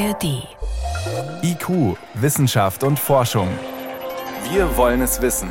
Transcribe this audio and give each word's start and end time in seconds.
ARD. 0.00 0.48
IQ, 1.42 1.98
Wissenschaft 2.14 2.84
und 2.84 2.98
Forschung. 2.98 3.48
Wir 4.50 4.74
wollen 4.78 5.02
es 5.02 5.20
wissen. 5.20 5.50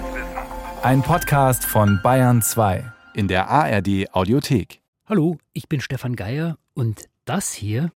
Ein 0.82 1.04
Podcast 1.04 1.64
von 1.64 2.00
Bayern 2.02 2.42
2 2.42 2.84
in 3.14 3.28
der 3.28 3.48
ARD 3.48 4.12
Audiothek. 4.12 4.82
Hallo, 5.08 5.38
ich 5.54 5.70
bin 5.70 5.82
Stefan 5.82 6.16
Geier 6.16 6.58
und 6.74 7.04
das 7.26 7.54
hier 7.54 7.92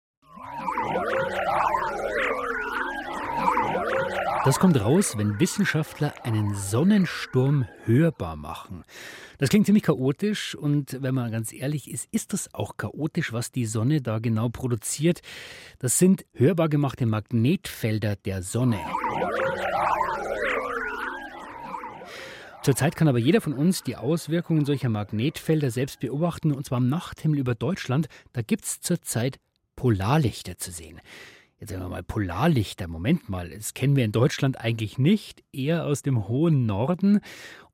Das 4.43 4.59
kommt 4.59 4.81
raus, 4.81 5.19
wenn 5.19 5.39
Wissenschaftler 5.39 6.15
einen 6.25 6.55
Sonnensturm 6.55 7.67
hörbar 7.85 8.37
machen. 8.37 8.85
Das 9.37 9.51
klingt 9.51 9.67
ziemlich 9.67 9.85
chaotisch 9.85 10.55
und 10.55 11.03
wenn 11.03 11.15
man 11.15 11.31
ganz 11.31 11.53
ehrlich 11.53 11.91
ist, 11.91 12.09
ist 12.11 12.33
das 12.33 12.55
auch 12.55 12.79
chaotisch, 12.79 13.35
was 13.35 13.53
die 13.53 13.67
Sonne 13.67 14.01
da 14.01 14.19
genau 14.19 14.49
produziert. 14.49 15.21
Das 15.79 15.99
sind 15.99 16.25
hörbar 16.33 16.71
gemachte 16.71 17.05
Magnetfelder 17.05 18.17
der 18.17 18.43
Sonne. 18.43 18.79
Zurzeit 22.63 22.97
kann 22.97 23.09
aber 23.09 23.19
jeder 23.19 23.43
von 23.43 23.53
uns 23.53 23.83
die 23.83 23.97
Auswirkungen 23.97 24.65
solcher 24.65 24.89
Magnetfelder 24.89 25.71
selbst 25.71 26.01
beobachten, 26.01 26.53
und 26.53 26.65
zwar 26.65 26.79
am 26.79 26.89
Nachthimmel 26.89 27.39
über 27.39 27.55
Deutschland. 27.55 28.09
Da 28.33 28.41
gibt 28.41 28.65
es 28.65 28.81
zurzeit 28.81 29.39
Polarlichter 29.77 30.57
zu 30.57 30.71
sehen. 30.71 30.99
Jetzt 31.61 31.73
sagen 31.73 31.83
wir 31.83 31.91
mal 31.91 32.03
Polarlichter. 32.03 32.89
Moment 32.89 33.29
mal, 33.29 33.51
das 33.51 33.75
kennen 33.75 33.95
wir 33.95 34.07
in 34.07 34.13
Deutschland 34.13 34.59
eigentlich 34.59 34.97
nicht, 34.97 35.45
eher 35.53 35.85
aus 35.85 36.01
dem 36.01 36.27
hohen 36.27 36.65
Norden. 36.65 37.21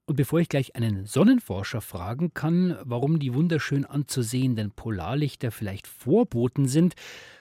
Und 0.06 0.16
bevor 0.16 0.40
ich 0.40 0.48
gleich 0.48 0.74
einen 0.74 1.06
Sonnenforscher 1.06 1.80
fragen 1.80 2.34
kann, 2.34 2.76
warum 2.82 3.20
die 3.20 3.32
wunderschön 3.32 3.84
anzusehenden 3.84 4.72
Polarlichter 4.72 5.52
vielleicht 5.52 5.86
Vorboten 5.86 6.66
sind, 6.66 6.94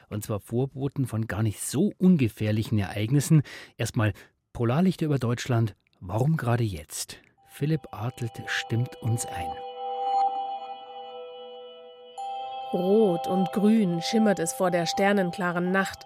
und 0.09 0.23
zwar 0.23 0.39
Vorboten 0.39 1.07
von 1.07 1.25
gar 1.25 1.41
nicht 1.41 1.61
so 1.61 1.93
ungefährlichen 1.97 2.77
Ereignissen, 2.77 3.41
erstmal 3.77 4.13
Polarlichter 4.53 5.07
über 5.07 5.17
Deutschland, 5.17 5.75
warum 5.99 6.37
gerade 6.37 6.63
jetzt? 6.63 7.17
Philipp 7.49 7.87
Adelt 7.91 8.43
stimmt 8.45 8.95
uns 9.01 9.25
ein. 9.25 9.47
Rot 12.71 13.25
und 13.25 13.51
grün 13.51 14.03
schimmert 14.03 14.37
es 14.37 14.53
vor 14.53 14.69
der 14.69 14.85
sternenklaren 14.85 15.71
Nacht. 15.71 16.05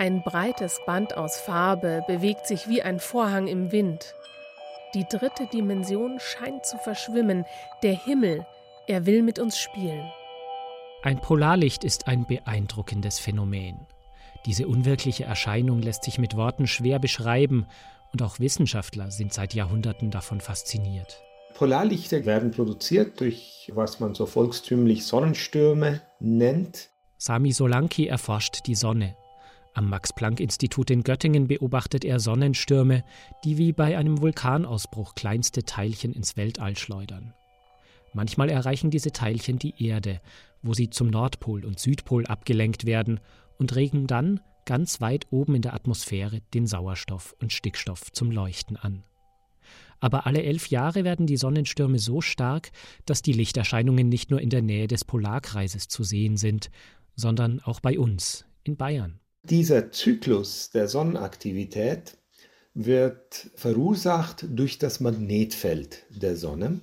Ein 0.00 0.22
breites 0.22 0.78
Band 0.86 1.16
aus 1.16 1.40
Farbe 1.40 2.04
bewegt 2.06 2.46
sich 2.46 2.68
wie 2.68 2.82
ein 2.82 3.00
Vorhang 3.00 3.48
im 3.48 3.72
Wind. 3.72 4.14
Die 4.94 5.04
dritte 5.04 5.48
Dimension 5.52 6.20
scheint 6.20 6.64
zu 6.64 6.78
verschwimmen. 6.78 7.44
Der 7.82 7.94
Himmel, 7.94 8.46
er 8.86 9.06
will 9.06 9.24
mit 9.24 9.40
uns 9.40 9.58
spielen. 9.58 10.08
Ein 11.02 11.20
Polarlicht 11.20 11.82
ist 11.82 12.06
ein 12.06 12.28
beeindruckendes 12.28 13.18
Phänomen. 13.18 13.88
Diese 14.46 14.68
unwirkliche 14.68 15.24
Erscheinung 15.24 15.82
lässt 15.82 16.04
sich 16.04 16.20
mit 16.20 16.36
Worten 16.36 16.68
schwer 16.68 17.00
beschreiben 17.00 17.66
und 18.12 18.22
auch 18.22 18.38
Wissenschaftler 18.38 19.10
sind 19.10 19.32
seit 19.32 19.52
Jahrhunderten 19.52 20.12
davon 20.12 20.40
fasziniert. 20.40 21.24
Polarlichter 21.54 22.24
werden 22.24 22.52
produziert 22.52 23.18
durch, 23.18 23.72
was 23.74 23.98
man 23.98 24.14
so 24.14 24.26
volkstümlich 24.26 25.04
Sonnenstürme 25.04 26.02
nennt. 26.20 26.88
Sami 27.16 27.50
Solanki 27.50 28.06
erforscht 28.06 28.68
die 28.68 28.76
Sonne 28.76 29.16
am 29.78 29.88
Max-Planck-Institut 29.90 30.90
in 30.90 31.04
Göttingen 31.04 31.46
beobachtet 31.46 32.04
er 32.04 32.18
Sonnenstürme, 32.18 33.04
die 33.44 33.58
wie 33.58 33.72
bei 33.72 33.96
einem 33.96 34.20
Vulkanausbruch 34.20 35.14
kleinste 35.14 35.62
Teilchen 35.62 36.12
ins 36.12 36.36
Weltall 36.36 36.76
schleudern. 36.76 37.32
Manchmal 38.12 38.50
erreichen 38.50 38.90
diese 38.90 39.12
Teilchen 39.12 39.60
die 39.60 39.80
Erde, 39.86 40.20
wo 40.62 40.74
sie 40.74 40.90
zum 40.90 41.06
Nordpol 41.06 41.64
und 41.64 41.78
Südpol 41.78 42.26
abgelenkt 42.26 42.86
werden 42.86 43.20
und 43.56 43.76
regen 43.76 44.08
dann 44.08 44.40
ganz 44.66 45.00
weit 45.00 45.28
oben 45.30 45.54
in 45.54 45.62
der 45.62 45.74
Atmosphäre 45.74 46.40
den 46.54 46.66
Sauerstoff 46.66 47.36
und 47.40 47.52
Stickstoff 47.52 48.10
zum 48.10 48.32
Leuchten 48.32 48.76
an. 48.76 49.04
Aber 50.00 50.26
alle 50.26 50.42
elf 50.42 50.66
Jahre 50.70 51.04
werden 51.04 51.28
die 51.28 51.36
Sonnenstürme 51.36 52.00
so 52.00 52.20
stark, 52.20 52.72
dass 53.06 53.22
die 53.22 53.32
Lichterscheinungen 53.32 54.08
nicht 54.08 54.32
nur 54.32 54.40
in 54.40 54.50
der 54.50 54.62
Nähe 54.62 54.88
des 54.88 55.04
Polarkreises 55.04 55.86
zu 55.86 56.02
sehen 56.02 56.36
sind, 56.36 56.68
sondern 57.14 57.60
auch 57.60 57.78
bei 57.78 57.96
uns 57.96 58.44
in 58.64 58.76
Bayern. 58.76 59.20
Dieser 59.50 59.92
Zyklus 59.92 60.68
der 60.70 60.88
Sonnenaktivität 60.88 62.18
wird 62.74 63.50
verursacht 63.54 64.44
durch 64.46 64.78
das 64.78 65.00
Magnetfeld 65.00 66.04
der 66.10 66.36
Sonne, 66.36 66.80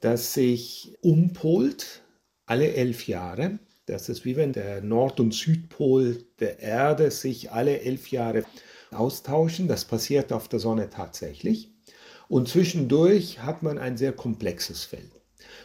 das 0.00 0.34
sich 0.34 0.96
umpolt 1.00 2.02
alle 2.46 2.74
elf 2.74 3.06
Jahre. 3.06 3.60
Das 3.86 4.08
ist 4.08 4.24
wie 4.24 4.34
wenn 4.34 4.52
der 4.52 4.82
Nord- 4.82 5.20
und 5.20 5.32
Südpol 5.32 6.24
der 6.40 6.58
Erde 6.58 7.12
sich 7.12 7.52
alle 7.52 7.80
elf 7.82 8.10
Jahre 8.10 8.44
austauschen. 8.90 9.68
Das 9.68 9.84
passiert 9.84 10.32
auf 10.32 10.48
der 10.48 10.58
Sonne 10.58 10.90
tatsächlich. 10.90 11.70
Und 12.26 12.48
zwischendurch 12.48 13.44
hat 13.44 13.62
man 13.62 13.78
ein 13.78 13.96
sehr 13.96 14.12
komplexes 14.12 14.84
Feld. 14.84 15.12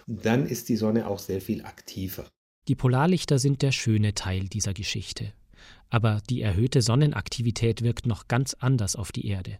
Und 0.05 0.23
dann 0.23 0.45
ist 0.45 0.69
die 0.69 0.77
Sonne 0.77 1.07
auch 1.07 1.19
sehr 1.19 1.41
viel 1.41 1.65
aktiver. 1.65 2.27
Die 2.67 2.75
Polarlichter 2.75 3.39
sind 3.39 3.63
der 3.63 3.71
schöne 3.71 4.13
Teil 4.13 4.47
dieser 4.47 4.73
Geschichte. 4.73 5.33
Aber 5.89 6.21
die 6.29 6.41
erhöhte 6.41 6.81
Sonnenaktivität 6.81 7.81
wirkt 7.81 8.05
noch 8.05 8.27
ganz 8.27 8.53
anders 8.53 8.95
auf 8.95 9.11
die 9.11 9.27
Erde. 9.27 9.59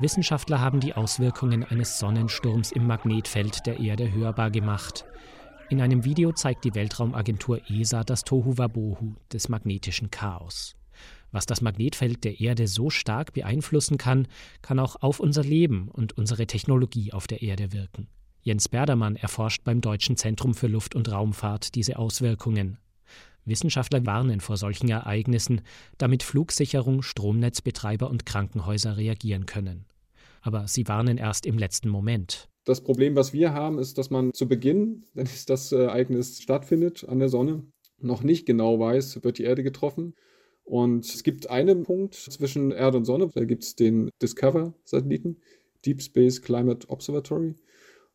Wissenschaftler 0.00 0.60
haben 0.60 0.80
die 0.80 0.94
Auswirkungen 0.94 1.64
eines 1.64 1.98
Sonnensturms 1.98 2.72
im 2.72 2.86
Magnetfeld 2.86 3.64
der 3.66 3.78
Erde 3.78 4.12
hörbar 4.12 4.50
gemacht. 4.50 5.04
In 5.70 5.80
einem 5.80 6.04
Video 6.04 6.32
zeigt 6.32 6.64
die 6.64 6.74
Weltraumagentur 6.74 7.60
ESA 7.70 8.04
das 8.04 8.24
Tohuwabohu 8.24 9.14
des 9.32 9.48
magnetischen 9.48 10.10
Chaos. 10.10 10.76
Was 11.32 11.46
das 11.46 11.60
Magnetfeld 11.60 12.22
der 12.24 12.40
Erde 12.40 12.68
so 12.68 12.90
stark 12.90 13.32
beeinflussen 13.32 13.98
kann, 13.98 14.28
kann 14.62 14.78
auch 14.78 14.96
auf 15.02 15.20
unser 15.20 15.42
Leben 15.42 15.88
und 15.88 16.16
unsere 16.16 16.46
Technologie 16.46 17.12
auf 17.12 17.26
der 17.26 17.42
Erde 17.42 17.72
wirken. 17.72 18.08
Jens 18.44 18.68
Berdermann 18.68 19.16
erforscht 19.16 19.64
beim 19.64 19.80
Deutschen 19.80 20.18
Zentrum 20.18 20.52
für 20.52 20.66
Luft- 20.66 20.94
und 20.94 21.10
Raumfahrt 21.10 21.74
diese 21.74 21.98
Auswirkungen. 21.98 22.76
Wissenschaftler 23.46 24.04
warnen 24.04 24.40
vor 24.40 24.58
solchen 24.58 24.90
Ereignissen, 24.90 25.62
damit 25.96 26.22
Flugsicherung, 26.22 27.00
Stromnetzbetreiber 27.00 28.10
und 28.10 28.26
Krankenhäuser 28.26 28.98
reagieren 28.98 29.46
können. 29.46 29.86
Aber 30.42 30.68
sie 30.68 30.86
warnen 30.86 31.16
erst 31.16 31.46
im 31.46 31.56
letzten 31.56 31.88
Moment. 31.88 32.50
Das 32.66 32.82
Problem, 32.82 33.16
was 33.16 33.32
wir 33.32 33.54
haben, 33.54 33.78
ist, 33.78 33.96
dass 33.96 34.10
man 34.10 34.34
zu 34.34 34.46
Beginn, 34.46 35.04
wenn 35.14 35.26
das 35.46 35.72
Ereignis 35.72 36.42
stattfindet 36.42 37.08
an 37.08 37.20
der 37.20 37.30
Sonne, 37.30 37.64
noch 37.98 38.22
nicht 38.22 38.44
genau 38.44 38.78
weiß, 38.78 39.24
wird 39.24 39.38
die 39.38 39.44
Erde 39.44 39.62
getroffen. 39.62 40.14
Und 40.64 41.06
es 41.06 41.22
gibt 41.22 41.48
einen 41.48 41.84
Punkt 41.84 42.14
zwischen 42.14 42.72
Erde 42.72 42.98
und 42.98 43.06
Sonne, 43.06 43.30
da 43.34 43.44
gibt 43.46 43.64
es 43.64 43.74
den 43.74 44.10
Discover-Satelliten, 44.20 45.38
Deep 45.86 46.02
Space 46.02 46.42
Climate 46.42 46.88
Observatory. 46.90 47.54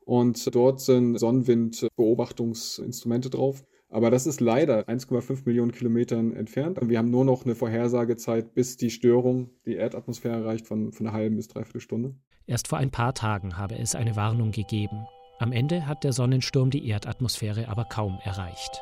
Und 0.10 0.56
dort 0.56 0.82
sind 0.82 1.20
Sonnenwindbeobachtungsinstrumente 1.20 3.30
drauf. 3.30 3.64
Aber 3.90 4.10
das 4.10 4.26
ist 4.26 4.42
leider 4.42 4.90
1,5 4.90 5.44
Millionen 5.46 5.72
Kilometern 5.72 6.34
entfernt. 6.34 6.80
Wir 6.82 6.98
haben 6.98 7.12
nur 7.12 7.26
noch 7.26 7.46
eine 7.46 7.54
Vorhersagezeit, 7.54 8.56
bis 8.56 8.76
die 8.76 8.90
Störung 8.90 9.52
die 9.68 9.76
Erdatmosphäre 9.76 10.38
erreicht, 10.38 10.66
von, 10.66 10.92
von 10.94 11.06
einer 11.06 11.16
halben 11.16 11.36
bis 11.36 11.48
dreiviertel 11.48 11.82
Stunde. 11.82 12.16
Erst 12.48 12.70
vor 12.70 12.80
ein 12.80 12.90
paar 12.90 13.14
Tagen 13.14 13.60
habe 13.60 13.78
es 13.78 13.94
eine 13.94 14.16
Warnung 14.16 14.50
gegeben. 14.50 15.06
Am 15.38 15.52
Ende 15.52 15.86
hat 15.86 16.04
der 16.04 16.14
Sonnensturm 16.14 16.72
die 16.72 16.88
Erdatmosphäre 16.88 17.68
aber 17.68 17.86
kaum 17.86 18.18
erreicht. 18.24 18.82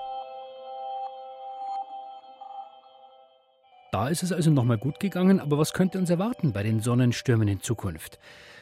Da 3.91 4.09
ist 4.09 4.21
es 4.21 4.33
also 4.33 4.51
nochmal 4.51 4.77
gut 4.77 4.99
gegangen, 4.99 5.39
aber 5.39 5.57
was 5.57 5.71
könnte 5.71 5.97
uns 5.97 6.09
erwarten 6.09 6.51
bei 6.51 6.61
den 6.61 6.81
Sonnenstürmen 6.81 7.47
in 7.47 7.61
Zukunft? 7.61 8.19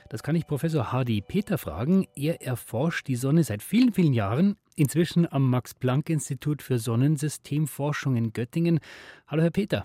Das 0.09 0.21
kann 0.21 0.35
ich 0.35 0.45
Professor 0.45 0.91
Hardy 0.91 1.21
Peter 1.21 1.57
fragen. 1.57 2.05
Er 2.15 2.43
erforscht 2.43 3.07
die 3.07 3.15
Sonne 3.15 3.43
seit 3.43 3.63
vielen, 3.63 3.91
vielen 3.91 4.13
Jahren, 4.13 4.55
inzwischen 4.75 5.31
am 5.31 5.49
Max-Planck-Institut 5.49 6.61
für 6.61 6.77
Sonnensystemforschung 6.77 8.15
in 8.15 8.33
Göttingen. 8.33 8.79
Hallo, 9.25 9.41
Herr 9.41 9.49
Peter. 9.49 9.83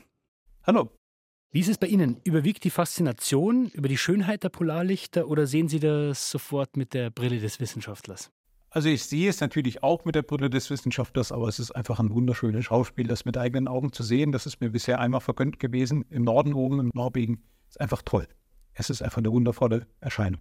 Hallo. 0.65 0.91
Wie 1.53 1.61
ist 1.61 1.69
es 1.69 1.79
bei 1.79 1.87
Ihnen? 1.87 2.21
Überwiegt 2.23 2.63
die 2.65 2.71
Faszination 2.71 3.69
über 3.71 3.89
die 3.89 3.97
Schönheit 3.97 4.45
der 4.45 4.51
Polarlichter 4.51 5.27
oder 5.27 5.47
sehen 5.47 5.69
Sie 5.69 5.81
das 5.81 6.31
sofort 6.31 6.77
mit 6.77 6.93
der 6.93 7.11
Brille 7.11 7.41
des 7.41 7.59
Wissenschaftlers? 7.61 8.31
Also 8.71 8.89
ich 8.89 9.05
sehe 9.05 9.29
es 9.29 9.41
natürlich 9.41 9.83
auch 9.83 10.05
mit 10.05 10.15
der 10.15 10.23
Brille 10.23 10.49
des 10.49 10.71
Wissenschaftlers, 10.71 11.33
aber 11.33 11.49
es 11.49 11.59
ist 11.59 11.73
einfach 11.73 11.99
ein 11.99 12.11
wunderschönes 12.11 12.65
Schauspiel, 12.65 13.07
das 13.07 13.25
mit 13.25 13.37
eigenen 13.37 13.69
Augen 13.69 13.93
zu 13.93 14.03
sehen. 14.03 14.33
Das 14.33 14.47
ist 14.47 14.61
mir 14.61 14.71
bisher 14.71 15.01
einmal 15.01 15.21
vergönnt 15.21 15.59
gewesen. 15.59 16.05
Im 16.09 16.23
Norden 16.23 16.55
oben, 16.55 16.81
in 16.81 16.91
Norwegen. 16.95 17.43
Ist 17.69 17.81
einfach 17.81 18.03
toll 18.03 18.29
es 18.81 18.91
ist 18.91 19.03
einfach 19.03 19.19
eine 19.19 19.31
wundervolle 19.31 19.87
Erscheinung. 20.01 20.41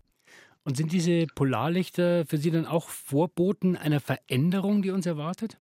Und 0.63 0.77
sind 0.77 0.91
diese 0.91 1.25
Polarlichter 1.35 2.25
für 2.25 2.37
Sie 2.37 2.51
dann 2.51 2.65
auch 2.65 2.89
Vorboten 2.89 3.75
einer 3.75 3.99
Veränderung, 3.99 4.81
die 4.81 4.91
uns 4.91 5.05
erwartet? 5.05 5.57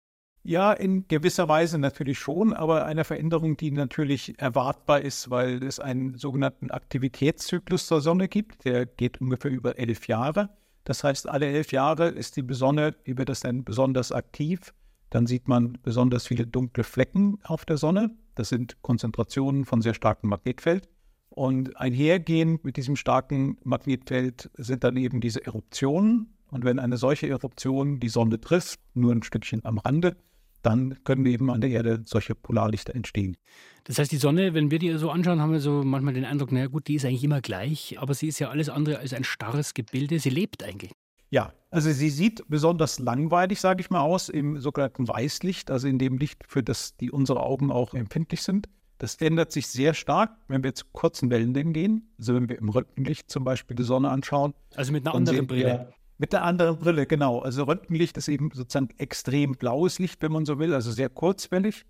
Ja, 0.42 0.72
in 0.72 1.08
gewisser 1.08 1.48
Weise 1.48 1.78
natürlich 1.78 2.18
schon, 2.18 2.52
aber 2.52 2.84
eine 2.84 3.04
Veränderung, 3.04 3.56
die 3.56 3.70
natürlich 3.70 4.38
erwartbar 4.38 5.00
ist, 5.00 5.30
weil 5.30 5.62
es 5.62 5.80
einen 5.80 6.18
sogenannten 6.18 6.70
Aktivitätszyklus 6.70 7.88
der 7.88 8.00
Sonne 8.00 8.28
gibt. 8.28 8.64
Der 8.66 8.84
geht 8.84 9.20
ungefähr 9.20 9.50
über 9.50 9.78
elf 9.78 10.06
Jahre. 10.06 10.50
Das 10.84 11.02
heißt, 11.02 11.28
alle 11.28 11.46
elf 11.46 11.72
Jahre 11.72 12.08
ist 12.08 12.36
die 12.36 12.44
Sonne, 12.50 12.94
wie 13.04 13.16
wird 13.16 13.28
das 13.28 13.40
denn, 13.40 13.64
besonders 13.64 14.12
aktiv. 14.12 14.72
dann 15.10 15.26
sieht 15.28 15.46
man 15.46 15.78
besonders 15.82 16.26
viele 16.26 16.44
dunkle 16.44 16.82
Flecken 16.82 17.38
auf 17.44 17.64
der 17.64 17.76
Sonne. 17.76 18.10
Das 18.34 18.48
sind 18.48 18.82
Konzentrationen 18.82 19.64
von 19.64 19.80
sehr 19.80 19.94
starkem 19.94 20.28
Magnetfeld. 20.28 20.88
Und 21.28 21.76
einhergehend 21.76 22.64
mit 22.64 22.76
diesem 22.76 22.96
starken 22.96 23.56
Magnetfeld 23.62 24.50
sind 24.54 24.82
dann 24.82 24.96
eben 24.96 25.20
diese 25.20 25.44
Eruptionen. 25.44 26.34
Und 26.50 26.64
wenn 26.64 26.80
eine 26.80 26.96
solche 26.96 27.28
Eruption 27.28 28.00
die 28.00 28.08
Sonne 28.08 28.40
trifft, 28.40 28.80
nur 28.94 29.12
ein 29.12 29.22
Stückchen 29.22 29.64
am 29.64 29.78
Rande, 29.78 30.16
dann 30.62 30.98
können 31.04 31.26
eben 31.26 31.50
an 31.50 31.60
der 31.60 31.70
Erde 31.70 32.02
solche 32.06 32.34
Polarlichter 32.34 32.94
entstehen. 32.94 33.36
Das 33.84 33.98
heißt, 33.98 34.10
die 34.10 34.16
Sonne, 34.16 34.54
wenn 34.54 34.70
wir 34.70 34.78
die 34.78 34.96
so 34.96 35.10
anschauen, 35.10 35.40
haben 35.40 35.52
wir 35.52 35.60
so 35.60 35.82
manchmal 35.84 36.14
den 36.14 36.24
Eindruck, 36.24 36.52
naja 36.52 36.66
gut, 36.68 36.88
die 36.88 36.94
ist 36.94 37.04
eigentlich 37.04 37.24
immer 37.24 37.42
gleich, 37.42 37.96
aber 37.98 38.14
sie 38.14 38.28
ist 38.28 38.38
ja 38.38 38.48
alles 38.48 38.70
andere 38.70 38.98
als 38.98 39.12
ein 39.12 39.24
starres 39.24 39.74
Gebilde. 39.74 40.18
Sie 40.18 40.30
lebt 40.30 40.62
eigentlich. 40.62 40.92
Ja, 41.30 41.52
also 41.70 41.90
sie 41.90 42.10
sieht 42.10 42.44
besonders 42.48 42.98
langweilig, 42.98 43.60
sage 43.60 43.80
ich 43.80 43.90
mal, 43.90 44.00
aus 44.00 44.28
im 44.28 44.58
sogenannten 44.60 45.06
Weißlicht, 45.06 45.70
also 45.70 45.86
in 45.86 45.98
dem 45.98 46.16
Licht, 46.16 46.44
für 46.48 46.62
das 46.62 46.96
die 46.96 47.10
unsere 47.10 47.42
Augen 47.42 47.70
auch 47.70 47.92
empfindlich 47.92 48.42
sind. 48.42 48.68
Das 48.98 49.16
ändert 49.16 49.52
sich 49.52 49.66
sehr 49.66 49.92
stark, 49.92 50.30
wenn 50.48 50.62
wir 50.62 50.74
zu 50.74 50.86
kurzen 50.92 51.30
Wellenlängen 51.30 51.72
gehen. 51.72 52.14
Also 52.18 52.34
wenn 52.34 52.48
wir 52.48 52.56
im 52.56 52.68
Röntgenlicht 52.68 53.30
zum 53.30 53.44
Beispiel 53.44 53.76
die 53.76 53.82
Sonne 53.82 54.08
anschauen. 54.08 54.54
Also 54.76 54.92
mit 54.92 55.06
einer 55.06 55.14
anderen 55.14 55.46
Brille. 55.46 55.92
Mit 56.16 56.34
einer 56.34 56.44
anderen 56.44 56.78
Brille, 56.78 57.06
genau. 57.06 57.40
Also 57.40 57.64
Röntgenlicht 57.64 58.16
ist 58.16 58.28
eben 58.28 58.50
sozusagen 58.54 58.90
extrem 58.98 59.52
blaues 59.52 59.98
Licht, 59.98 60.22
wenn 60.22 60.30
man 60.30 60.46
so 60.46 60.58
will, 60.58 60.72
also 60.72 60.92
sehr 60.92 61.08
kurzwellig. 61.08 61.84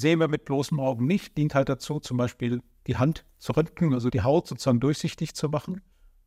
Sehen 0.00 0.18
wir 0.18 0.28
mit 0.28 0.46
bloßem 0.46 0.80
Augen 0.80 1.06
nicht, 1.06 1.36
dient 1.36 1.54
halt 1.54 1.68
dazu, 1.68 2.00
zum 2.00 2.16
Beispiel 2.16 2.62
die 2.86 2.96
Hand 2.96 3.26
zu 3.38 3.52
röntgen, 3.52 3.92
also 3.92 4.08
die 4.08 4.22
Haut 4.22 4.46
sozusagen 4.46 4.80
durchsichtig 4.80 5.34
zu 5.34 5.50
machen. 5.50 5.82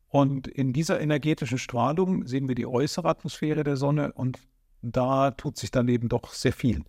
Und 0.06 0.46
in 0.46 0.72
dieser 0.72 1.00
energetischen 1.00 1.58
Strahlung 1.58 2.24
sehen 2.24 2.46
wir 2.46 2.54
die 2.54 2.66
äußere 2.66 3.08
Atmosphäre 3.08 3.64
der 3.64 3.76
Sonne 3.76 4.12
und 4.12 4.38
da 4.80 5.32
tut 5.32 5.58
sich 5.58 5.72
dann 5.72 5.88
eben 5.88 6.08
doch 6.08 6.32
sehr 6.32 6.52
viel. 6.52 6.84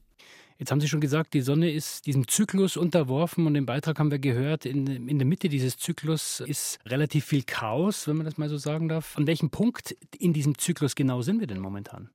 Jetzt 0.60 0.72
haben 0.72 0.80
Sie 0.80 0.88
schon 0.88 1.02
gesagt, 1.02 1.34
die 1.34 1.42
Sonne 1.42 1.72
ist 1.72 2.06
diesem 2.06 2.28
Zyklus 2.28 2.78
unterworfen 2.78 3.48
und 3.48 3.56
im 3.56 3.66
Beitrag 3.66 3.98
haben 3.98 4.12
wir 4.12 4.20
gehört, 4.20 4.68
in, 4.68 4.86
in 4.86 5.18
der 5.18 5.26
Mitte 5.26 5.50
dieses 5.50 5.78
Zyklus 5.78 6.40
ist 6.40 6.78
relativ 6.86 7.26
viel 7.26 7.42
Chaos, 7.42 8.08
wenn 8.08 8.18
man 8.18 8.26
das 8.26 8.38
mal 8.38 8.48
so 8.48 8.58
sagen 8.58 8.90
darf. 8.90 9.18
An 9.18 9.26
welchem 9.26 9.50
Punkt 9.50 9.98
in 10.16 10.34
diesem 10.34 10.56
Zyklus 10.60 10.94
genau 10.94 11.24
sind 11.24 11.40
wir 11.40 11.48
denn 11.48 11.60
momentan? 11.60 12.12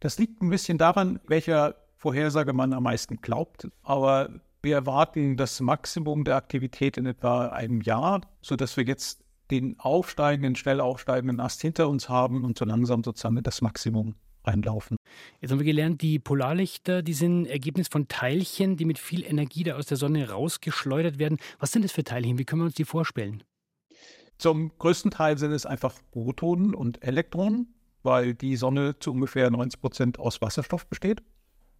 Das 0.00 0.18
liegt 0.18 0.42
ein 0.42 0.50
bisschen 0.50 0.76
daran, 0.76 1.18
welcher 1.26 1.85
Vorhersage 2.06 2.52
man 2.52 2.72
am 2.72 2.84
meisten 2.84 3.16
glaubt. 3.16 3.66
Aber 3.82 4.28
wir 4.62 4.76
erwarten 4.76 5.36
das 5.36 5.60
Maximum 5.60 6.22
der 6.22 6.36
Aktivität 6.36 6.98
in 6.98 7.06
etwa 7.06 7.48
einem 7.48 7.80
Jahr, 7.80 8.20
sodass 8.42 8.76
wir 8.76 8.84
jetzt 8.84 9.24
den 9.50 9.80
aufsteigenden, 9.80 10.54
schnell 10.54 10.80
aufsteigenden 10.80 11.40
Ast 11.40 11.62
hinter 11.62 11.88
uns 11.88 12.08
haben 12.08 12.44
und 12.44 12.56
so 12.56 12.64
langsam 12.64 13.02
sozusagen 13.02 13.42
das 13.42 13.60
Maximum 13.60 14.14
reinlaufen. 14.44 14.96
Jetzt 15.40 15.50
haben 15.50 15.58
wir 15.58 15.64
gelernt, 15.64 16.00
die 16.00 16.20
Polarlichter, 16.20 17.02
die 17.02 17.12
sind 17.12 17.46
Ergebnis 17.46 17.88
von 17.88 18.06
Teilchen, 18.06 18.76
die 18.76 18.84
mit 18.84 19.00
viel 19.00 19.24
Energie 19.24 19.64
da 19.64 19.74
aus 19.74 19.86
der 19.86 19.96
Sonne 19.96 20.30
rausgeschleudert 20.30 21.18
werden. 21.18 21.38
Was 21.58 21.72
sind 21.72 21.84
das 21.84 21.90
für 21.90 22.04
Teilchen? 22.04 22.38
Wie 22.38 22.44
können 22.44 22.62
wir 22.62 22.66
uns 22.66 22.76
die 22.76 22.84
vorstellen? 22.84 23.42
Zum 24.38 24.70
größten 24.78 25.10
Teil 25.10 25.38
sind 25.38 25.50
es 25.50 25.66
einfach 25.66 25.92
Protonen 26.12 26.72
und 26.72 27.02
Elektronen, 27.02 27.74
weil 28.04 28.34
die 28.34 28.54
Sonne 28.54 28.96
zu 29.00 29.10
ungefähr 29.10 29.50
90 29.50 29.80
Prozent 29.80 30.18
aus 30.20 30.40
Wasserstoff 30.40 30.86
besteht. 30.86 31.20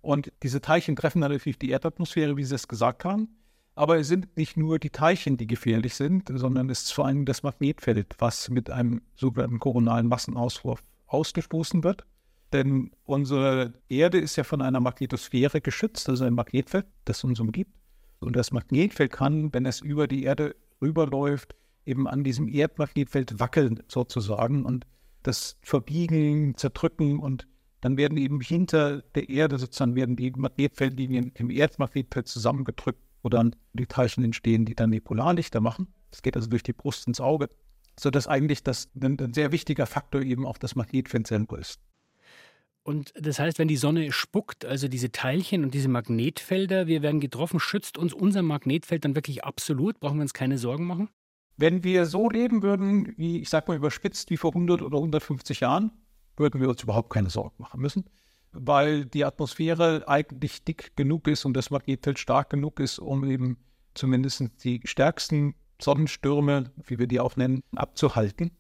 Und 0.07 0.31
diese 0.45 0.61
Teilchen 0.61 0.95
treffen 0.95 1.21
dann 1.21 1.33
natürlich 1.33 1.59
die 1.59 1.71
Erdatmosphäre, 1.71 2.37
wie 2.37 2.45
Sie 2.45 2.55
es 2.55 2.69
gesagt 2.69 3.05
haben. 3.05 3.29
Aber 3.75 3.99
es 3.99 4.07
sind 4.07 4.37
nicht 4.37 4.57
nur 4.57 4.79
die 4.79 4.91
Teilchen, 4.91 5.37
die 5.37 5.49
gefährlich 5.49 5.97
sind, 5.97 6.31
sondern 6.33 6.71
es 6.71 6.85
ist 6.85 6.93
vor 6.93 7.07
allem 7.07 7.25
das 7.25 7.43
Magnetfeld, 7.43 8.15
was 8.21 8.49
mit 8.49 8.71
einem 8.71 9.03
sogenannten 9.17 9.59
koronalen 9.59 10.07
Massenauswurf 10.07 10.81
ausgestoßen 11.09 11.83
wird. 11.83 12.07
Denn 12.53 12.93
unsere 13.05 13.73
Erde 13.89 14.19
ist 14.21 14.37
ja 14.37 14.45
von 14.45 14.63
einer 14.63 14.79
Magnetosphäre 14.79 15.61
geschützt, 15.61 16.09
also 16.09 16.25
ein 16.25 16.35
Magnetfeld, 16.35 16.87
das 17.05 17.25
uns 17.25 17.41
umgibt. 17.41 17.75
Und 18.21 18.37
das 18.37 18.53
Magnetfeld 18.53 19.11
kann, 19.11 19.53
wenn 19.53 19.67
es 19.67 19.81
über 19.81 20.07
die 20.07 20.23
Erde 20.23 20.55
rüberläuft, 20.81 21.57
eben 21.85 22.07
an 22.07 22.23
diesem 22.23 22.47
Erdmagnetfeld 22.47 23.41
wackeln 23.41 23.83
sozusagen 23.89 24.65
und 24.65 24.87
das 25.25 25.57
verbiegen, 25.63 26.57
zerdrücken 26.57 27.19
und 27.19 27.49
dann 27.81 27.97
werden 27.97 28.17
eben 28.19 28.41
hinter 28.41 29.03
der 29.15 29.29
Erde 29.29 29.59
sozusagen 29.59 29.95
werden 29.95 30.17
die 30.17 30.31
Magnetfeldlinien 30.31 31.33
im 31.35 31.51
Erdmagnetfeld 31.51 32.27
zusammengedrückt 32.29 33.01
wo 33.27 33.29
dann 33.29 33.57
die 33.73 33.87
Teilchen 33.87 34.23
entstehen, 34.23 34.65
die 34.65 34.77
dann 34.77 34.93
die 34.93 35.01
Polarlichter 35.01 35.61
machen. 35.61 35.89
Das 36.13 36.23
geht 36.23 36.37
also 36.37 36.49
durch 36.49 36.63
die 36.63 36.73
Brust 36.73 37.09
ins 37.09 37.21
Auge, 37.21 37.51
sodass 37.99 38.29
eigentlich 38.29 38.63
das 38.63 38.89
ein, 39.03 39.19
ein 39.19 39.35
sehr 39.35 39.51
wichtiger 39.51 39.87
Faktor 39.87 40.23
eben 40.23 40.47
auch 40.47 40.59
das 40.59 40.77
Magnetfeld 40.77 41.27
selber 41.27 41.59
ist. 41.59 41.81
Und 42.85 43.13
das 43.17 43.41
heißt, 43.41 43.59
wenn 43.59 43.67
die 43.67 43.77
Sonne 43.77 44.13
spuckt, 44.13 44.65
also 44.65 44.87
diese 44.87 45.11
Teilchen 45.11 45.65
und 45.65 45.75
diese 45.75 45.89
Magnetfelder, 45.89 46.87
wir 46.87 47.03
werden 47.03 47.19
getroffen, 47.19 47.59
schützt 47.59 47.99
uns 47.99 48.15
unser 48.15 48.43
Magnetfeld 48.43 49.05
dann 49.05 49.17
wirklich 49.17 49.43
absolut? 49.43 49.99
Brauchen 49.99 50.19
wir 50.19 50.23
uns 50.23 50.33
keine 50.33 50.57
Sorgen 50.57 50.87
machen? 50.87 51.09
Wenn 51.57 51.83
wir 51.83 52.07
so 52.07 52.31
leben 52.31 52.63
würden, 52.63 53.13
wie 53.17 53.41
ich 53.41 53.49
sag 53.49 53.67
mal 53.67 53.77
überspitzt, 53.77 54.31
wie 54.31 54.37
vor 54.37 54.53
100 54.53 54.83
oder 54.83 54.99
150 54.99 55.59
Jahren, 55.59 55.91
würden 56.37 56.61
wir 56.61 56.69
uns 56.69 56.83
überhaupt 56.83 57.11
keine 57.11 57.31
Sorgen 57.31 57.55
machen 57.59 57.81
müssen 57.81 58.05
weil 58.57 59.05
die 59.05 59.25
Atmosphäre 59.25 60.05
eigentlich 60.09 60.65
dick 60.65 60.97
genug 60.97 61.29
ist 61.29 61.45
und 61.45 61.55
das 61.55 61.71
Magnetfeld 61.71 62.19
stark 62.19 62.51
genug 62.51 62.81
ist, 62.81 62.99
um 62.99 63.25
eben 63.25 63.59
zumindest 63.95 64.45
die 64.65 64.81
stärksten 64.85 65.55
Sonnenstürme, 65.81 66.71
wie 66.87 66.99
wir 66.99 67.07
die 67.07 67.21
auch 67.21 67.37
nennen, 67.37 67.63
abzuhalten. 67.75 68.51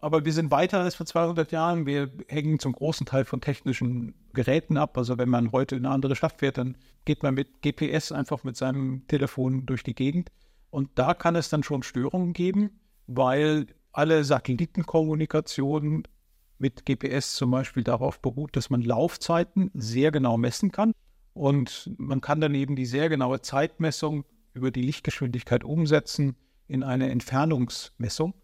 Aber 0.00 0.24
wir 0.24 0.32
sind 0.32 0.50
weiter 0.50 0.80
als 0.80 0.96
vor 0.96 1.06
200 1.06 1.50
Jahren. 1.50 1.86
Wir 1.86 2.10
hängen 2.28 2.58
zum 2.58 2.72
großen 2.72 3.06
Teil 3.06 3.24
von 3.24 3.40
technischen 3.40 4.14
Geräten 4.34 4.76
ab. 4.76 4.98
Also 4.98 5.16
wenn 5.16 5.30
man 5.30 5.52
heute 5.52 5.76
in 5.76 5.86
eine 5.86 5.94
andere 5.94 6.14
Stadt 6.14 6.40
fährt, 6.40 6.58
dann 6.58 6.76
geht 7.06 7.22
man 7.22 7.34
mit 7.34 7.62
GPS 7.62 8.12
einfach 8.12 8.44
mit 8.44 8.56
seinem 8.56 9.06
Telefon 9.06 9.64
durch 9.64 9.82
die 9.82 9.94
Gegend. 9.94 10.30
Und 10.68 10.90
da 10.96 11.14
kann 11.14 11.36
es 11.36 11.48
dann 11.48 11.62
schon 11.62 11.82
Störungen 11.82 12.34
geben, 12.34 12.80
weil 13.06 13.66
alle 13.92 14.24
Satellitenkommunikation 14.24 16.02
mit 16.58 16.86
GPS 16.86 17.34
zum 17.34 17.50
Beispiel 17.50 17.84
darauf 17.84 18.20
beruht, 18.20 18.56
dass 18.56 18.70
man 18.70 18.82
Laufzeiten 18.82 19.70
sehr 19.74 20.10
genau 20.10 20.36
messen 20.36 20.72
kann. 20.72 20.92
Und 21.32 21.90
man 21.98 22.20
kann 22.20 22.40
dann 22.40 22.54
eben 22.54 22.76
die 22.76 22.86
sehr 22.86 23.08
genaue 23.08 23.40
Zeitmessung 23.40 24.24
über 24.52 24.70
die 24.70 24.82
Lichtgeschwindigkeit 24.82 25.64
umsetzen 25.64 26.36
in 26.68 26.82
eine 26.82 27.10
Entfernungsmessung. 27.10 28.34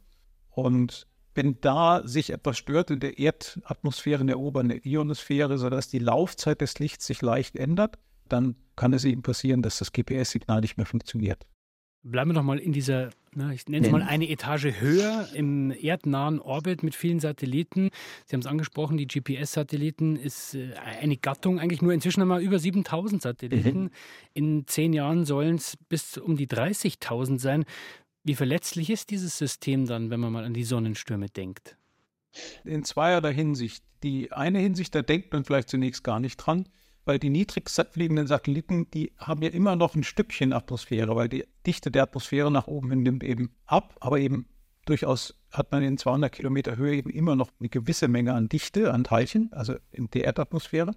Und 0.50 1.06
wenn 1.34 1.60
da 1.60 2.02
sich 2.06 2.30
etwas 2.30 2.58
stört 2.58 2.90
in 2.90 3.00
der 3.00 3.18
Erdatmosphäre, 3.18 4.22
in 4.22 4.26
der 4.26 4.40
oberen 4.40 4.70
Ionosphäre, 4.70 5.58
sodass 5.58 5.88
die 5.88 6.00
Laufzeit 6.00 6.61
des 6.61 6.78
Lichts 6.80 7.06
sich 7.06 7.23
leicht 7.23 7.56
ändert, 7.56 7.99
dann 8.28 8.56
kann 8.76 8.92
es 8.92 9.04
eben 9.04 9.23
passieren, 9.23 9.62
dass 9.62 9.78
das 9.78 9.92
GPS-Signal 9.92 10.61
nicht 10.61 10.76
mehr 10.76 10.87
funktioniert. 10.87 11.46
Bleiben 12.02 12.30
wir 12.30 12.35
doch 12.35 12.42
mal 12.42 12.59
in 12.59 12.73
dieser, 12.73 13.11
na, 13.35 13.52
ich 13.52 13.69
nenne 13.69 13.87
es 13.87 13.92
mal 13.92 14.02
eine 14.02 14.28
Etage 14.30 14.80
höher 14.80 15.28
im 15.35 15.71
erdnahen 15.71 16.40
Orbit 16.40 16.83
mit 16.83 16.95
vielen 16.95 17.21
Satelliten. 17.21 17.90
Sie 18.25 18.35
haben 18.35 18.40
es 18.40 18.47
angesprochen, 18.47 18.97
die 18.97 19.07
GPS-Satelliten 19.07 20.16
ist 20.16 20.54
äh, 20.54 20.73
eine 21.00 21.19
Gattung 21.19 21.61
eigentlich 21.61 21.83
nur. 21.83 21.92
Inzwischen 21.92 22.23
haben 22.23 22.28
wir 22.28 22.38
über 22.38 22.59
7000 22.59 23.21
Satelliten. 23.21 23.83
Mhm. 23.83 23.90
In 24.33 24.66
zehn 24.66 24.95
Jahren 24.95 25.26
sollen 25.26 25.57
es 25.57 25.76
bis 25.90 26.16
um 26.16 26.37
die 26.37 26.47
30.000 26.47 27.38
sein. 27.38 27.64
Wie 28.25 28.35
verletzlich 28.35 28.88
ist 28.88 29.11
dieses 29.11 29.37
System 29.37 29.87
dann, 29.87 30.09
wenn 30.09 30.21
man 30.21 30.33
mal 30.33 30.45
an 30.45 30.54
die 30.54 30.64
Sonnenstürme 30.64 31.28
denkt? 31.28 31.76
In 32.64 32.83
zweierlei 32.85 33.35
Hinsicht. 33.35 33.85
Die 34.02 34.33
eine 34.33 34.59
Hinsicht, 34.59 34.95
da 34.95 35.02
denkt 35.02 35.35
man 35.35 35.45
vielleicht 35.45 35.69
zunächst 35.69 36.02
gar 36.02 36.19
nicht 36.19 36.38
dran 36.38 36.66
weil 37.04 37.19
die 37.19 37.30
niedrig 37.30 37.71
fliegenden 37.71 38.26
Satelliten, 38.26 38.90
die 38.90 39.12
haben 39.19 39.42
ja 39.42 39.50
immer 39.50 39.76
noch 39.76 39.95
ein 39.95 40.04
Stückchen 40.04 40.52
Atmosphäre, 40.52 41.16
weil 41.16 41.28
die 41.28 41.45
Dichte 41.66 41.90
der 41.90 42.04
Atmosphäre 42.04 42.50
nach 42.50 42.66
oben 42.66 42.90
hin 42.90 43.02
nimmt 43.02 43.25
eben 43.25 43.50
ab, 43.66 43.97
aber 44.00 44.19
eben 44.19 44.47
durchaus 44.85 45.35
hat 45.50 45.73
man 45.73 45.83
in 45.83 45.99
200 45.99 46.33
Kilometer 46.33 46.76
Höhe 46.76 46.97
eben 46.97 47.11
immer 47.11 47.37
noch 47.37 47.50
eine 47.59 47.69
gewisse 47.69 48.09
Menge 48.09 48.35
an 48.35 48.49
Dichte, 48.49 48.92
an 48.92 49.04
Teilchen, 49.04 49.52
also 49.52 49.75
in 49.90 50.11
der 50.11 50.25
Erdatmosphäre. 50.25 50.95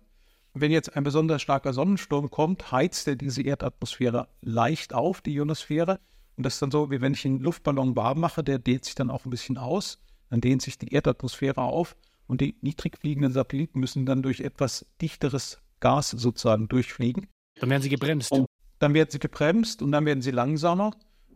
Wenn 0.53 0.72
jetzt 0.72 0.95
ein 0.95 1.03
besonders 1.03 1.41
starker 1.41 1.74
Sonnensturm 1.74 2.29
kommt, 2.29 2.72
heizt 2.72 3.07
er 3.07 3.15
diese 3.15 3.41
Erdatmosphäre 3.41 4.27
leicht 4.41 4.93
auf, 4.93 5.22
die 5.22 5.33
Ionosphäre. 5.33 6.00
Und 6.36 6.45
das 6.45 6.55
ist 6.55 6.62
dann 6.62 6.72
so, 6.72 6.91
wie 6.91 7.01
wenn 7.01 7.13
ich 7.13 7.25
einen 7.25 7.39
Luftballon 7.39 7.95
warm 7.95 8.19
mache, 8.19 8.43
der 8.43 8.60
dehnt 8.60 8.86
sich 8.86 8.95
dann 8.95 9.10
auch 9.10 9.25
ein 9.25 9.31
bisschen 9.31 9.57
aus. 9.57 10.00
Dann 10.29 10.41
dehnt 10.41 10.62
sich 10.62 10.77
die 10.77 10.93
Erdatmosphäre 10.93 11.62
auf 11.62 11.95
und 12.27 12.41
die 12.41 12.55
niedrig 12.62 12.98
fliegenden 13.00 13.33
Satelliten 13.33 13.79
müssen 13.79 14.05
dann 14.05 14.22
durch 14.22 14.41
etwas 14.41 14.86
dichteres 15.01 15.60
Gas 15.83 16.11
sozusagen 16.11 16.69
durchfliegen. 16.69 17.27
Dann 17.59 17.69
werden 17.69 17.83
sie 17.83 17.89
gebremst. 17.89 18.31
Und 18.31 18.47
dann 18.79 18.93
werden 18.93 19.09
sie 19.11 19.19
gebremst 19.19 19.81
und 19.81 19.91
dann 19.91 20.05
werden 20.05 20.21
sie 20.21 20.31
langsamer 20.31 20.91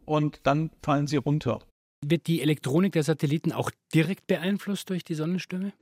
und 0.05 0.39
dann 0.43 0.71
fallen 0.81 1.05
sie 1.05 1.17
runter. 1.17 1.59
Wird 2.05 2.27
die 2.27 2.41
Elektronik 2.41 2.93
der 2.93 3.03
Satelliten 3.03 3.51
auch 3.51 3.69
direkt 3.93 4.25
beeinflusst 4.27 4.89
durch 4.89 5.03
die 5.03 5.15
Sonnenstürme? 5.15 5.73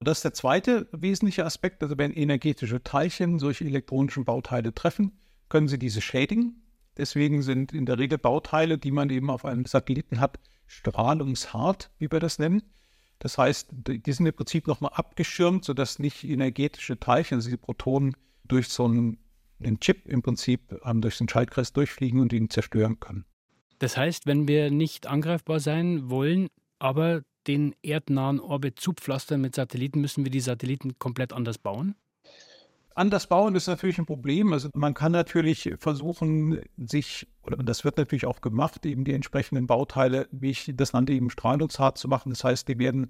Das 0.00 0.18
ist 0.18 0.24
der 0.24 0.32
zweite 0.32 0.88
wesentliche 0.92 1.44
Aspekt. 1.44 1.82
Also 1.82 1.98
wenn 1.98 2.12
energetische 2.12 2.82
Teilchen 2.82 3.38
solche 3.38 3.64
elektronischen 3.64 4.24
Bauteile 4.24 4.74
treffen, 4.74 5.12
können 5.50 5.68
sie 5.68 5.78
diese 5.78 6.00
schädigen. 6.00 6.62
Deswegen 6.96 7.42
sind 7.42 7.72
in 7.72 7.84
der 7.84 7.98
Regel 7.98 8.18
Bauteile, 8.18 8.78
die 8.78 8.90
man 8.90 9.10
eben 9.10 9.30
auf 9.30 9.44
einem 9.44 9.66
Satelliten 9.66 10.20
hat, 10.20 10.38
strahlungshart, 10.66 11.90
wie 11.98 12.10
wir 12.10 12.20
das 12.20 12.38
nennen. 12.38 12.62
Das 13.24 13.38
heißt, 13.38 13.68
die 13.72 14.12
sind 14.12 14.26
im 14.26 14.34
Prinzip 14.34 14.66
nochmal 14.66 14.90
abgeschirmt, 14.92 15.64
sodass 15.64 15.98
nicht 15.98 16.24
energetische 16.24 17.00
Teilchen, 17.00 17.36
also 17.36 17.48
die 17.48 17.56
Protonen, 17.56 18.14
durch 18.44 18.68
so 18.68 18.84
einen, 18.84 19.16
einen 19.60 19.80
Chip 19.80 20.06
im 20.06 20.20
Prinzip 20.20 20.78
ähm, 20.84 21.00
durch 21.00 21.16
den 21.16 21.26
Schaltkreis 21.26 21.72
durchfliegen 21.72 22.20
und 22.20 22.34
ihn 22.34 22.50
zerstören 22.50 23.00
können. 23.00 23.24
Das 23.78 23.96
heißt, 23.96 24.26
wenn 24.26 24.46
wir 24.46 24.70
nicht 24.70 25.06
angreifbar 25.06 25.58
sein 25.58 26.10
wollen, 26.10 26.48
aber 26.78 27.22
den 27.46 27.74
erdnahen 27.82 28.40
Orbit 28.40 28.78
zupflastern 28.78 29.40
mit 29.40 29.54
Satelliten, 29.54 30.02
müssen 30.02 30.24
wir 30.24 30.30
die 30.30 30.40
Satelliten 30.40 30.98
komplett 30.98 31.32
anders 31.32 31.56
bauen? 31.56 31.94
Anders 32.94 33.26
bauen 33.26 33.56
ist 33.56 33.66
natürlich 33.66 33.98
ein 33.98 34.06
Problem. 34.06 34.52
Also 34.52 34.68
man 34.72 34.94
kann 34.94 35.10
natürlich 35.10 35.72
versuchen, 35.78 36.60
sich, 36.76 37.26
oder 37.42 37.56
das 37.56 37.84
wird 37.84 37.96
natürlich 37.96 38.24
auch 38.24 38.40
gemacht, 38.40 38.86
eben 38.86 39.04
die 39.04 39.14
entsprechenden 39.14 39.66
Bauteile, 39.66 40.28
wie 40.30 40.50
ich 40.50 40.72
das 40.74 40.92
nannte, 40.92 41.12
eben 41.12 41.28
strahlungshart 41.28 41.98
zu 41.98 42.06
machen. 42.06 42.30
Das 42.30 42.44
heißt, 42.44 42.68
die 42.68 42.78
werden 42.78 43.08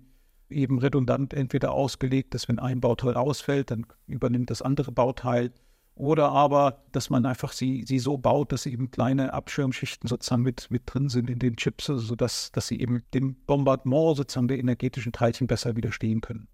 eben 0.48 0.78
redundant 0.78 1.34
entweder 1.34 1.72
ausgelegt, 1.72 2.32
dass 2.32 2.48
wenn 2.48 2.58
ein 2.58 2.80
Bauteil 2.80 3.14
ausfällt, 3.14 3.70
dann 3.70 3.86
übernimmt 4.06 4.50
das 4.50 4.62
andere 4.62 4.90
Bauteil. 4.90 5.52
Oder 5.96 6.30
aber, 6.30 6.82
dass 6.90 7.10
man 7.10 7.24
einfach 7.24 7.52
sie, 7.52 7.84
sie 7.86 7.98
so 7.98 8.16
baut, 8.18 8.52
dass 8.52 8.66
eben 8.66 8.90
kleine 8.90 9.32
Abschirmschichten 9.32 10.08
sozusagen 10.08 10.42
mit, 10.42 10.70
mit 10.70 10.82
drin 10.86 11.08
sind 11.08 11.30
in 11.30 11.38
den 11.38 11.56
Chips, 11.56 11.86
sodass 11.86 12.50
dass 12.50 12.66
sie 12.66 12.80
eben 12.80 13.02
dem 13.12 13.36
Bombardement 13.46 14.16
sozusagen 14.16 14.48
der 14.48 14.58
energetischen 14.58 15.12
Teilchen 15.12 15.46
besser 15.46 15.76
widerstehen 15.76 16.20
können. 16.20 16.48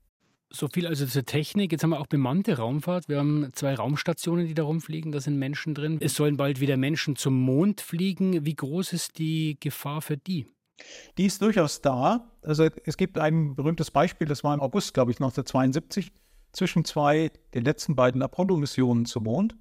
So 0.52 0.68
viel 0.68 0.86
also 0.86 1.06
zur 1.06 1.24
Technik. 1.24 1.70
Jetzt 1.70 1.84
haben 1.84 1.90
wir 1.90 2.00
auch 2.00 2.08
bemannte 2.08 2.56
Raumfahrt. 2.56 3.08
Wir 3.08 3.18
haben 3.18 3.50
zwei 3.52 3.74
Raumstationen, 3.74 4.46
die 4.46 4.54
da 4.54 4.64
rumfliegen. 4.64 5.12
Da 5.12 5.20
sind 5.20 5.38
Menschen 5.38 5.74
drin. 5.74 5.98
Es 6.00 6.14
sollen 6.14 6.36
bald 6.36 6.60
wieder 6.60 6.76
Menschen 6.76 7.14
zum 7.14 7.40
Mond 7.40 7.80
fliegen. 7.80 8.44
Wie 8.44 8.54
groß 8.54 8.92
ist 8.92 9.18
die 9.18 9.58
Gefahr 9.60 10.02
für 10.02 10.16
die? 10.16 10.46
Die 11.18 11.26
ist 11.26 11.40
durchaus 11.42 11.82
da. 11.82 12.32
Also 12.42 12.68
es 12.84 12.96
gibt 12.96 13.18
ein 13.18 13.54
berühmtes 13.54 13.90
Beispiel, 13.90 14.26
das 14.26 14.42
war 14.42 14.54
im 14.54 14.60
August, 14.60 14.94
glaube 14.94 15.10
ich, 15.10 15.18
1972, 15.18 16.12
zwischen 16.52 16.84
zwei, 16.84 17.30
den 17.54 17.64
letzten 17.64 17.94
beiden 17.94 18.22
Apollo-Missionen 18.22 19.04
zum 19.04 19.24
Mond. 19.24 19.56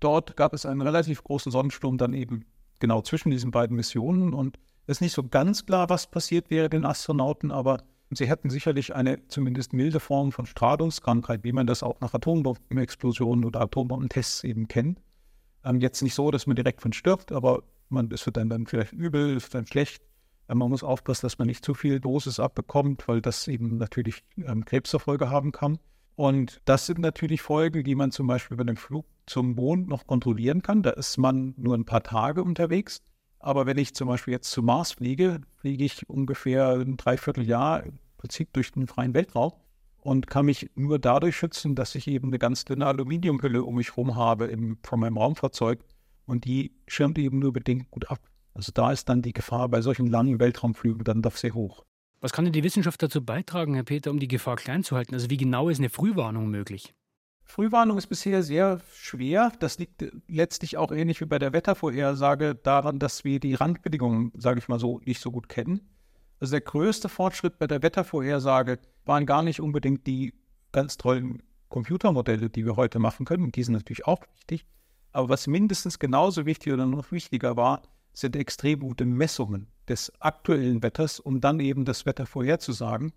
Dort 0.00 0.36
gab 0.36 0.52
es 0.52 0.66
einen 0.66 0.80
relativ 0.80 1.22
großen 1.22 1.52
Sonnensturm 1.52 1.98
dann 1.98 2.12
eben 2.12 2.44
genau 2.80 3.02
zwischen 3.02 3.30
diesen 3.30 3.50
beiden 3.50 3.76
Missionen. 3.76 4.34
Und 4.34 4.58
es 4.86 4.96
ist 4.96 5.00
nicht 5.00 5.12
so 5.12 5.22
ganz 5.22 5.64
klar, 5.66 5.88
was 5.90 6.10
passiert 6.10 6.50
wäre 6.50 6.68
den 6.68 6.84
Astronauten, 6.84 7.52
aber 7.52 7.84
Sie 8.10 8.28
hätten 8.28 8.50
sicherlich 8.50 8.94
eine 8.94 9.26
zumindest 9.28 9.72
milde 9.72 9.98
Form 9.98 10.30
von 10.30 10.46
Strahlungskrankheit, 10.46 11.42
wie 11.42 11.52
man 11.52 11.66
das 11.66 11.82
auch 11.82 12.00
nach 12.00 12.14
Atombombenexplosionen 12.14 13.44
oder 13.44 13.60
Atombombentests 13.62 14.44
eben 14.44 14.68
kennt. 14.68 15.00
Ähm, 15.64 15.80
jetzt 15.80 16.02
nicht 16.02 16.14
so, 16.14 16.30
dass 16.30 16.46
man 16.46 16.56
direkt 16.56 16.82
von 16.82 16.92
stirbt, 16.92 17.32
aber 17.32 17.62
man, 17.88 18.10
es 18.12 18.24
wird 18.26 18.36
dann, 18.36 18.48
dann 18.48 18.66
vielleicht 18.66 18.92
übel, 18.92 19.36
es 19.36 19.44
wird 19.44 19.54
dann 19.54 19.66
schlecht. 19.66 20.02
Ähm, 20.48 20.58
man 20.58 20.70
muss 20.70 20.84
aufpassen, 20.84 21.26
dass 21.26 21.38
man 21.38 21.46
nicht 21.46 21.64
zu 21.64 21.74
viel 21.74 22.00
Dosis 22.00 22.38
abbekommt, 22.38 23.08
weil 23.08 23.20
das 23.20 23.48
eben 23.48 23.78
natürlich 23.78 24.22
ähm, 24.36 24.64
Krebserfolge 24.64 25.30
haben 25.30 25.52
kann. 25.52 25.78
Und 26.16 26.60
das 26.64 26.86
sind 26.86 27.00
natürlich 27.00 27.42
Folgen, 27.42 27.82
die 27.82 27.94
man 27.94 28.12
zum 28.12 28.26
Beispiel 28.26 28.56
bei 28.56 28.64
dem 28.64 28.76
Flug 28.76 29.04
zum 29.26 29.54
Mond 29.54 29.88
noch 29.88 30.06
kontrollieren 30.06 30.62
kann. 30.62 30.82
Da 30.82 30.90
ist 30.90 31.16
man 31.16 31.54
nur 31.56 31.74
ein 31.74 31.84
paar 31.84 32.02
Tage 32.02 32.44
unterwegs. 32.44 33.02
Aber 33.44 33.66
wenn 33.66 33.76
ich 33.76 33.94
zum 33.94 34.08
Beispiel 34.08 34.32
jetzt 34.32 34.50
zum 34.50 34.64
Mars 34.64 34.92
fliege, 34.92 35.42
fliege 35.58 35.84
ich 35.84 36.08
ungefähr 36.08 36.70
ein 36.70 36.96
Dreivierteljahr 36.96 37.82
im 37.82 37.98
Prinzip 38.16 38.50
durch 38.54 38.72
den 38.72 38.86
freien 38.86 39.12
Weltraum 39.12 39.52
und 40.00 40.28
kann 40.28 40.46
mich 40.46 40.70
nur 40.76 40.98
dadurch 40.98 41.36
schützen, 41.36 41.74
dass 41.74 41.94
ich 41.94 42.08
eben 42.08 42.28
eine 42.28 42.38
ganz 42.38 42.64
dünne 42.64 42.86
Aluminiumhülle 42.86 43.62
um 43.62 43.74
mich 43.74 43.90
herum 43.90 44.16
habe 44.16 44.46
im, 44.46 44.78
von 44.82 44.98
meinem 44.98 45.18
Raumfahrzeug 45.18 45.84
und 46.24 46.46
die 46.46 46.72
schirmt 46.88 47.18
eben 47.18 47.38
nur 47.38 47.52
bedingt 47.52 47.90
gut 47.90 48.10
ab. 48.10 48.20
Also 48.54 48.72
da 48.72 48.90
ist 48.90 49.10
dann 49.10 49.20
die 49.20 49.34
Gefahr 49.34 49.68
bei 49.68 49.82
solchen 49.82 50.06
langen 50.06 50.40
Weltraumflügen 50.40 51.04
dann 51.04 51.20
doch 51.20 51.36
sehr 51.36 51.52
hoch. 51.52 51.84
Was 52.22 52.32
kann 52.32 52.46
denn 52.46 52.54
die 52.54 52.64
Wissenschaft 52.64 53.02
dazu 53.02 53.22
beitragen, 53.22 53.74
Herr 53.74 53.84
Peter, 53.84 54.10
um 54.10 54.20
die 54.20 54.28
Gefahr 54.28 54.56
klein 54.56 54.84
zu 54.84 54.96
halten? 54.96 55.12
Also 55.12 55.28
wie 55.28 55.36
genau 55.36 55.68
ist 55.68 55.80
eine 55.80 55.90
Frühwarnung 55.90 56.48
möglich? 56.48 56.94
Frühwarnung 57.54 57.98
ist 57.98 58.08
bisher 58.08 58.42
sehr 58.42 58.80
schwer. 58.92 59.52
Das 59.60 59.78
liegt 59.78 60.04
letztlich 60.26 60.76
auch 60.76 60.90
ähnlich 60.90 61.20
wie 61.20 61.24
bei 61.24 61.38
der 61.38 61.52
Wettervorhersage 61.52 62.56
daran, 62.56 62.98
dass 62.98 63.22
wir 63.22 63.38
die 63.38 63.54
Randbedingungen, 63.54 64.32
sage 64.36 64.58
ich 64.58 64.66
mal 64.66 64.80
so, 64.80 65.00
nicht 65.04 65.20
so 65.20 65.30
gut 65.30 65.48
kennen. 65.48 65.80
Also 66.40 66.50
der 66.50 66.62
größte 66.62 67.08
Fortschritt 67.08 67.60
bei 67.60 67.68
der 67.68 67.80
Wettervorhersage 67.80 68.80
waren 69.04 69.24
gar 69.24 69.44
nicht 69.44 69.60
unbedingt 69.60 70.04
die 70.08 70.34
ganz 70.72 70.96
tollen 70.96 71.44
Computermodelle, 71.68 72.50
die 72.50 72.66
wir 72.66 72.74
heute 72.74 72.98
machen 72.98 73.24
können. 73.24 73.52
Die 73.52 73.62
sind 73.62 73.74
natürlich 73.74 74.04
auch 74.04 74.24
wichtig. 74.34 74.66
Aber 75.12 75.28
was 75.28 75.46
mindestens 75.46 76.00
genauso 76.00 76.46
wichtig 76.46 76.72
oder 76.72 76.86
noch 76.86 77.12
wichtiger 77.12 77.56
war, 77.56 77.82
sind 78.12 78.34
extrem 78.34 78.80
gute 78.80 79.04
Messungen 79.04 79.68
des 79.86 80.12
aktuellen 80.20 80.82
Wetters, 80.82 81.20
um 81.20 81.40
dann 81.40 81.60
eben 81.60 81.84
das 81.84 82.04
Wetter 82.04 82.26
vorherzusagen. 82.26 83.12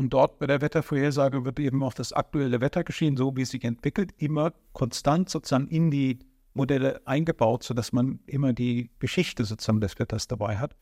Und 0.00 0.14
dort 0.14 0.38
bei 0.38 0.46
der 0.46 0.62
Wettervorhersage 0.62 1.44
wird 1.44 1.60
eben 1.60 1.82
auch 1.82 1.92
das 1.92 2.14
aktuelle 2.14 2.62
Wettergeschehen, 2.62 3.18
so 3.18 3.36
wie 3.36 3.42
es 3.42 3.50
sich 3.50 3.64
entwickelt, 3.64 4.14
immer 4.16 4.54
konstant 4.72 5.28
sozusagen 5.28 5.68
in 5.68 5.90
die 5.90 6.20
Modelle 6.54 7.06
eingebaut, 7.06 7.64
sodass 7.64 7.92
man 7.92 8.20
immer 8.24 8.54
die 8.54 8.88
Geschichte 8.98 9.44
sozusagen 9.44 9.82
des 9.82 9.98
Wetters 9.98 10.26
dabei 10.26 10.56
hat. 10.56 10.74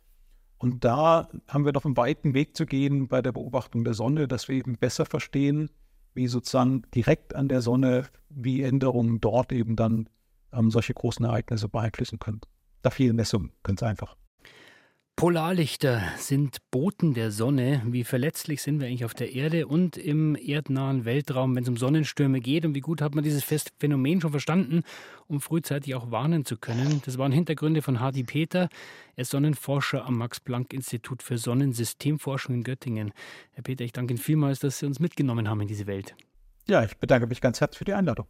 Und 0.59 0.85
da 0.85 1.29
haben 1.49 1.65
wir 1.65 1.73
noch 1.73 1.85
einen 1.85 1.97
weiten 1.97 2.33
Weg 2.33 2.57
zu 2.57 2.65
gehen 2.65 3.09
bei 3.09 3.21
der 3.21 3.33
Beobachtung 3.33 3.83
der 3.83 3.95
Sonne, 3.95 4.29
dass 4.29 4.47
wir 4.47 4.55
eben 4.55 4.77
besser 4.77 5.05
verstehen, 5.05 5.69
wie 6.15 6.29
sozusagen 6.29 6.83
direkt 6.95 7.35
an 7.35 7.49
der 7.49 7.61
Sonne, 7.61 8.07
wie 8.29 8.63
Änderungen 8.63 9.21
dort 9.21 9.51
eben 9.51 9.75
dann 9.75 10.09
ähm, 10.53 10.71
solche 10.71 10.95
großen 10.95 11.27
Ereignisse 11.27 11.69
beeinflussen 11.69 12.21
können. 12.21 12.43
Da 12.83 12.91
fehlen 12.91 13.17
Messungen, 13.17 13.51
ganz 13.65 13.83
einfach. 13.83 14.15
Polarlichter 15.19 16.01
sind 16.17 16.59
Boten 16.71 17.13
der 17.13 17.33
Sonne. 17.33 17.83
Wie 17.87 18.05
verletzlich 18.05 18.63
sind 18.63 18.79
wir 18.79 18.87
eigentlich 18.87 19.05
auf 19.05 19.15
der 19.15 19.33
Erde 19.35 19.67
und 19.67 19.97
im 19.97 20.37
erdnahen 20.37 21.05
Weltraum, 21.05 21.57
wenn 21.57 21.65
es 21.65 21.69
um 21.69 21.77
Sonnenstürme 21.77 22.39
geht? 22.39 22.65
Und 22.65 22.77
wie 22.77 22.81
gut 22.81 23.03
hat 23.03 23.17
man 23.17 23.25
dieses 23.25 23.43
Phänomen 23.81 24.21
schon 24.21 24.31
verstanden, 24.31 24.85
um 25.27 25.41
frühzeitig 25.41 25.97
auch 25.97 26.13
warnen 26.13 26.45
zu 26.45 26.57
können? 26.57 27.03
Das 27.05 27.19
waren 27.19 27.33
Hintergründe 27.33 27.83
von 27.83 27.99
Hardy 27.99 28.23
Peter. 28.23 28.69
Er 29.17 29.23
ist 29.23 29.33
Sonnenforscher 29.33 30.07
am 30.07 30.19
Max-Planck-Institut 30.19 31.25
für 31.25 31.37
Sonnensystemforschung 31.37 32.55
in 32.55 32.63
Göttingen. 32.63 33.13
Herr 33.55 33.65
Peter, 33.65 33.85
ich 33.85 33.93
danke 33.93 34.15
Ihnen 34.15 34.23
vielmals, 34.23 34.61
dass 34.61 34.79
Sie 34.79 34.87
uns 34.87 35.01
mitgenommen 35.01 35.49
haben 35.49 35.61
in 35.63 35.67
diese 35.67 35.89
Welt. 35.89 36.15
Ja, 36.69 36.85
ich 36.85 36.97
bedanke 36.97 37.27
mich 37.27 37.41
ganz 37.41 37.61
herzlich 37.61 37.79
für 37.79 37.85
die 37.85 37.95
Einladung. 37.95 38.29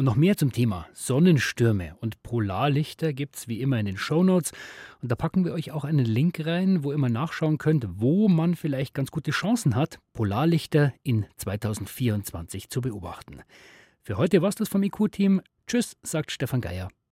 Und 0.00 0.06
noch 0.06 0.16
mehr 0.16 0.38
zum 0.38 0.50
Thema 0.50 0.86
Sonnenstürme 0.94 1.94
und 2.00 2.22
Polarlichter 2.22 3.12
gibt 3.12 3.36
es 3.36 3.48
wie 3.48 3.60
immer 3.60 3.78
in 3.78 3.84
den 3.84 3.98
Shownotes. 3.98 4.52
Und 5.02 5.12
da 5.12 5.14
packen 5.14 5.44
wir 5.44 5.52
euch 5.52 5.72
auch 5.72 5.84
einen 5.84 6.06
Link 6.06 6.40
rein, 6.46 6.82
wo 6.82 6.92
ihr 6.92 6.96
mal 6.96 7.10
nachschauen 7.10 7.58
könnt, 7.58 7.86
wo 7.86 8.26
man 8.26 8.54
vielleicht 8.54 8.94
ganz 8.94 9.10
gute 9.10 9.30
Chancen 9.30 9.76
hat, 9.76 9.98
Polarlichter 10.14 10.94
in 11.02 11.26
2024 11.36 12.70
zu 12.70 12.80
beobachten. 12.80 13.42
Für 14.00 14.16
heute 14.16 14.40
war 14.40 14.48
es 14.48 14.54
das 14.54 14.70
vom 14.70 14.82
IQ-Team. 14.82 15.42
Tschüss, 15.66 15.98
sagt 16.02 16.32
Stefan 16.32 16.62
Geier. 16.62 16.88